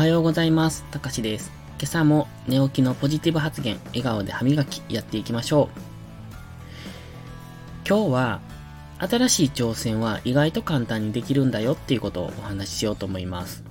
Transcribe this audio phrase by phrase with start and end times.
[0.00, 0.86] はようございます。
[0.90, 1.52] たかしです。
[1.78, 5.80] 今朝も寝起きのポジティブ発言、笑顔で歯磨きやっていきましょう。
[7.86, 8.40] 今日は、
[8.98, 13.62] 新しい挑戦は意外と簡単にできるんだよっていうことをお話ししようと思います。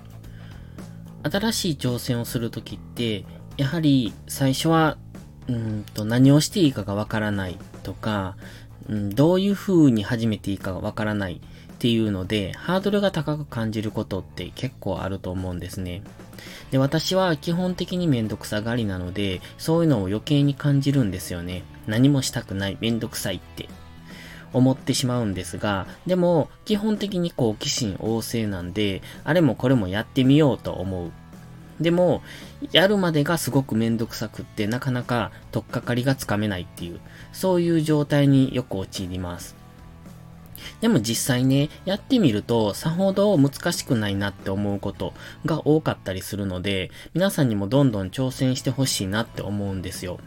[1.24, 3.26] 新しい挑戦をするときって、
[3.58, 5.00] やはり最初は、
[5.48, 8.38] うんと何をしていいかがわからないとか、
[8.90, 11.40] うん、どういう風に始めていいかがわからないっ
[11.78, 16.02] ていうので、ハードルが高く感じることって結構あると思うんですね。
[16.72, 21.64] で、私は基本的にめんどくさがりなので、そういうのを余計に感じるんですよね。
[21.88, 23.70] 何もしたくない、めんどくさいって
[24.52, 31.12] 思ってしまうんですが、でも、基本的に好奇心旺盛なんで、あれもこれもやってみようと思う。
[31.80, 32.22] でも、
[32.72, 37.00] やるまでがすごくめんどくさくって、なかなか取っかかりがつかめないっていう、
[37.32, 39.56] そういう状態によく陥ります。
[40.82, 45.14] でも実際ね、やってみると、さほど難しくないなって思うこと
[45.46, 50.20] が多かったりするので、皆さんにもどんどん挑戦してほしいなって思うんですよ。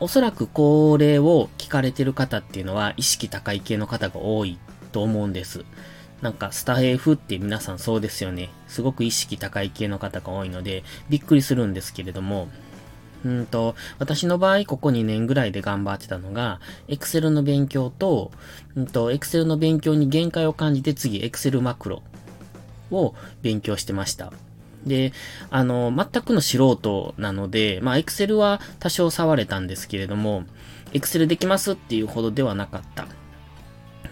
[0.00, 4.58] おそらくこれを聞かれてる方っていうのは意識高い系の方が多い
[4.92, 5.64] と思うんです。
[6.22, 8.50] なんかスタイフって皆さんそうですよね。
[8.66, 12.48] すごく意識高い系の方が多いので、びっくりするんですけれども、
[13.24, 18.30] うんと、私の場合、ここ2年ぐらいで頑張ってたのが、Excel の勉強と、
[18.76, 22.02] うんと、Excel の勉強に限界を感じて次、Excel マクロ
[22.90, 24.32] を勉強してました。
[24.86, 25.12] で、
[25.50, 30.44] あの、全くの素人なので、まあ、Excel は多少触れたんですけれども、
[30.92, 33.06] Excel できますっていうほどではなかった。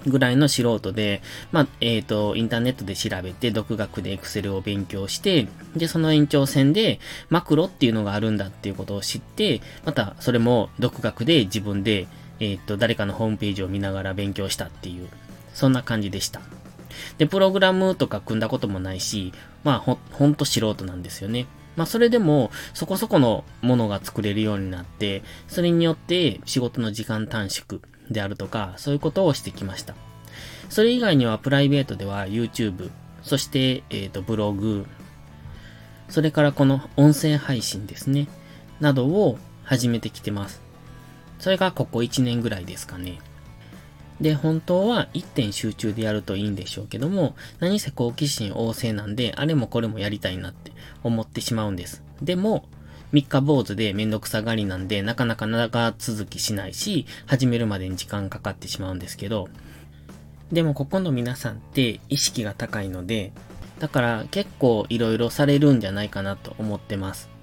[0.06, 12.06] ぐらいの素人で、まあ、えっ、ー、と、インターネットで調べて、独学で Excel を勉強して、で、その延長線で、マクロっていうのがあるんだっていうことを知って、また、それも独学で自分で、
[12.40, 15.08] えっ、ー、と、誰かのホームページを見ながら勉強したっていう、
[15.52, 16.40] そんな感じでした。
[17.18, 19.32] で、プログラムとか組んだこともないし、
[19.64, 21.46] まあ、ほ、ほんと素人なんですよね。
[21.76, 29.94] まあ、それでも、そこそこのものが作れるようになって、それによって仕事の時間短縮、であるとか、そういうことをしてきました。
[30.68, 32.90] それ以外にはプライベートでは YouTube、
[33.22, 34.86] そして、えっ、ー、と、ブログ、
[36.08, 38.28] それからこの音声配信ですね、
[38.80, 40.62] などを始めてきてます。
[41.38, 43.18] それがここ1年ぐらいですかね。
[44.20, 50.72] で、本当は一点集中でやるといいんでしょうけども、何せ好奇心旺盛なんで、あれもこれもやりたいなって
[51.02, 52.02] 思ってしまうんです。
[52.22, 52.66] でも、
[53.12, 59.48] 三日坊主でめんどくさがりなんで、なかなか長続きしないし、始めるまでに時間かかってしまうんですけど、
[60.50, 63.32] でもここの皆さんって意識が高いので、
[63.78, 67.35] だから結構色々されるんじゃないかなと思ってます。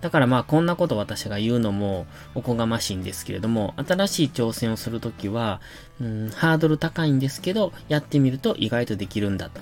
[0.00, 5.60] だからまあこんなこと私が言うのもおこがましいんですけれども、新しい挑戦をするときは、
[6.00, 9.60] うん、ハードル高いんですけど、やってみると意外とできるんだと。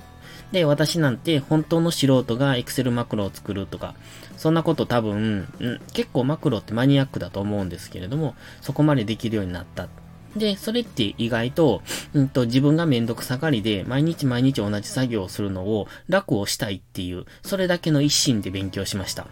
[0.52, 3.94] で、私なんて本当の素人が Excel マクロを作るとか、
[4.36, 9.88] そんなこと多分、うん、結構マクロってマニアックだと思うんですけれども、そこまでできるようになった。
[10.36, 11.82] で、それって意外と、
[12.12, 19.26] うんと、自分がめんどくさがりで、毎日毎日同じ作業をするのを楽をしたいっていう、それだけの一心で勉強しました。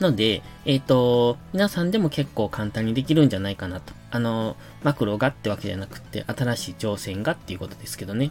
[0.00, 3.92] ので、えっ、ー、と、皆さんでも結構簡単にできるんじゃないかなと。
[4.10, 8.30] あの、マクロがってわけじゃなくて、新しい挑戦がっていうことですけどね。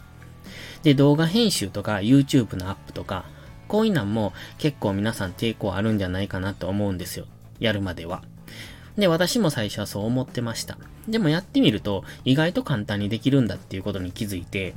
[0.84, 3.26] で、動画編集とか YouTube のアップとか、
[3.68, 7.26] こういうのも結構皆さん抵抗あるんじゃないかなと思うんですよ。
[7.60, 8.24] やるまでは。
[8.98, 10.78] で、私も最初はそう思ってました。
[11.08, 14.74] でもやってみると意外と簡単にできるんだっていうことに気づいて、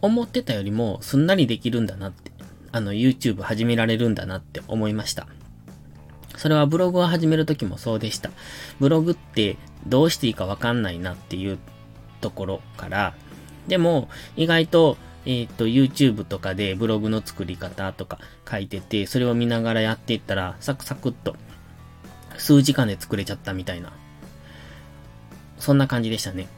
[0.00, 2.30] 思ってたよりもすんなりできるんだなって、
[2.72, 5.26] あの YouTube 始められるんだなって思いました。
[6.36, 8.30] それはブログを始めるときもそうでした。
[8.80, 9.56] ブログって
[9.86, 11.58] どうしていいかわかんないなっていう
[12.20, 13.14] ところから、
[13.68, 14.96] でも意外と
[15.26, 18.18] えっ、ー、と、YouTube とかでブログの作り方とか
[18.48, 21.36] 書いてて、それを見ながらやっていったら、サクサクっと、
[22.36, 23.92] 数時間で作れちゃったみたいな。
[25.58, 26.48] そんな感じでしたね。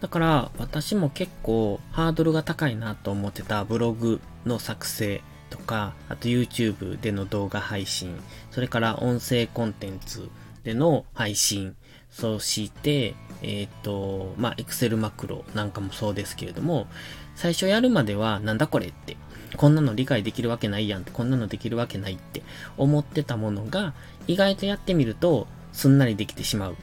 [0.00, 8.18] だから、私も結構ハードルが高いなと思ってたブログの作成とか、あと YouTube での動画配信、
[8.50, 10.28] それから音声コンテンツ
[10.64, 11.76] での配信、
[12.10, 16.86] そして、えっ、ー、と、まあ、Excel マクロなんかもそうですけれども、
[17.34, 19.16] 最初やるまではなんだこれって、
[19.56, 22.42] こんなの理解できるわけないやんって、こんなのできるわけないって
[22.76, 23.94] 思ってたものが、
[24.26, 26.72] 意外とやってみるとすんなりできてしまう。
[26.72, 26.76] っ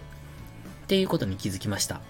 [0.88, 2.02] ていうことに気づきました。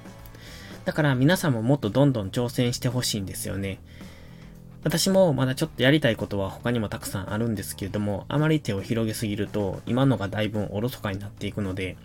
[0.84, 3.80] だから皆さんももっとどんどん挑戦してほしいんですよね。
[4.86, 11.98] 私もまだちょっとやりたいことは他にもたくさんあるんですけれども、あまり手を広げすぎると、今のがだいぶおろそかになっていくので、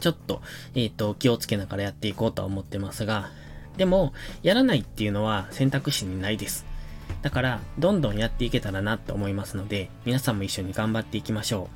[0.00, 0.42] ちょっと、
[0.74, 3.30] えっ、ー、と、気をつけながらやっていこうとは思ってますが、
[3.78, 4.12] でも、
[4.42, 6.66] やらないっていうのは選択肢にないです。
[7.22, 11.70] だから、どんどんやっていけたらなって思いますので、皆さんも一緒に頑張っていきましょ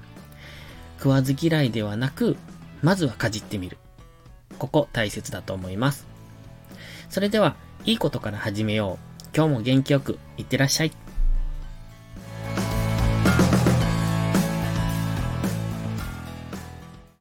[0.98, 0.98] う。
[0.98, 2.36] 食わず嫌いではなく、
[2.82, 3.78] まずはかじってみる。
[4.58, 6.06] ここ大切だと思います。
[7.08, 9.07] それでは、いいことから始めよう。
[9.38, 10.90] 今日も元気よくいってらっしゃい。